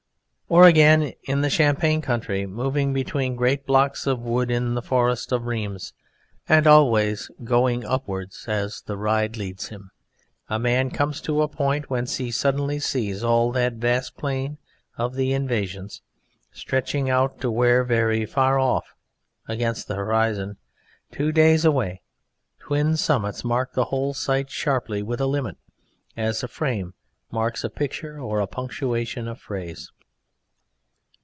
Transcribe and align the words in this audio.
Or 0.53 0.65
again, 0.67 1.13
in 1.23 1.39
the 1.39 1.49
champagne 1.49 2.01
country, 2.01 2.45
moving 2.45 2.91
between 2.91 3.37
great 3.37 3.65
blocks 3.65 4.05
of 4.05 4.19
wood 4.19 4.51
in 4.51 4.73
the 4.73 4.81
Forest 4.81 5.31
of 5.31 5.45
Rheims 5.45 5.93
and 6.45 6.67
always 6.67 7.31
going 7.41 7.85
upward 7.85 8.33
as 8.47 8.81
the 8.81 8.97
ride 8.97 9.37
leads 9.37 9.69
him, 9.69 9.91
a 10.49 10.59
man 10.59 10.89
comes 10.91 11.21
to 11.21 11.41
a 11.41 11.47
point 11.47 11.89
whence 11.89 12.17
he 12.17 12.31
suddenly 12.31 12.79
sees 12.79 13.23
all 13.23 13.53
that 13.53 13.75
vast 13.75 14.17
plain 14.17 14.57
of 14.97 15.15
the 15.15 15.31
invasions 15.31 16.01
stretching 16.51 17.09
out 17.09 17.39
to 17.39 17.49
where, 17.49 17.85
very 17.85 18.25
far 18.25 18.59
off 18.59 18.93
against 19.47 19.87
the 19.87 19.95
horizon, 19.95 20.57
two 21.13 21.31
days 21.31 21.63
away, 21.63 22.01
twin 22.59 22.97
summits 22.97 23.45
mark 23.45 23.71
the 23.71 23.85
whole 23.85 24.13
site 24.13 24.49
sharply 24.49 25.01
with 25.01 25.21
a 25.21 25.27
limit 25.27 25.55
as 26.17 26.43
a 26.43 26.47
frame 26.49 26.93
marks 27.31 27.63
a 27.63 27.69
picture 27.69 28.19
or 28.19 28.41
a 28.41 28.47
punctuation 28.47 29.29
a 29.29 29.35
phrase. 29.37 29.89